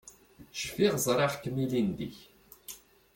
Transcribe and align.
Cfiɣ 0.59 0.93
ẓriɣ-kem 1.05 1.55
ilindi. 1.63 2.09